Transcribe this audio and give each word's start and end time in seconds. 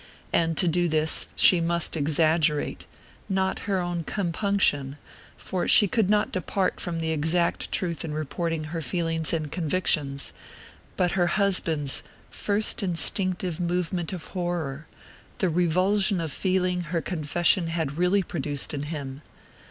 And 0.33 0.57
to 0.57 0.67
do 0.67 0.87
this 0.87 1.27
she 1.35 1.61
must 1.61 1.95
exaggerate, 1.95 2.87
not 3.29 3.59
her 3.69 3.79
own 3.79 4.03
compunction 4.03 4.97
for 5.37 5.67
she 5.67 5.87
could 5.87 6.09
not 6.09 6.31
depart 6.31 6.79
from 6.79 6.99
the 7.01 7.11
exact 7.11 7.71
truth 7.71 8.03
in 8.03 8.11
reporting 8.11 8.63
her 8.73 8.81
feelings 8.81 9.31
and 9.31 9.51
convictions 9.51 10.33
but 10.97 11.11
her 11.11 11.27
husband's 11.27 12.01
first 12.31 12.81
instinctive 12.81 13.59
movement 13.59 14.11
of 14.11 14.25
horror, 14.33 14.87
the 15.37 15.49
revulsion 15.49 16.19
of 16.19 16.31
feeling 16.33 16.81
her 16.85 16.99
confession 17.03 17.67
had 17.67 17.99
really 17.99 18.23
produced 18.23 18.73
in 18.73 18.81
him. 18.89 19.21